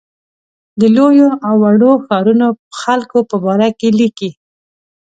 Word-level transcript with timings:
د 0.79 0.81
لویو 0.95 1.29
او 1.47 1.55
وړو 1.63 1.91
ښارونو 2.05 2.47
خلکو 2.81 3.17
په 3.29 3.35
باره 3.43 3.69
کې 3.79 3.89
لیکي. 3.99 4.29